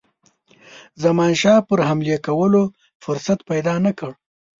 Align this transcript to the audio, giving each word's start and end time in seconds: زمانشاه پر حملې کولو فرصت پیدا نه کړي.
زمانشاه 1.03 1.59
پر 1.67 1.79
حملې 1.89 2.17
کولو 2.25 2.63
فرصت 3.03 3.39
پیدا 3.49 3.75
نه 3.85 3.91
کړي. 3.99 4.15